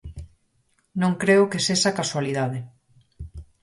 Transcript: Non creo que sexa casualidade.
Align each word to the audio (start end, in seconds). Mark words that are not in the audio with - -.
Non 1.01 1.13
creo 1.21 1.49
que 1.51 1.63
sexa 1.67 1.95
casualidade. 1.99 2.59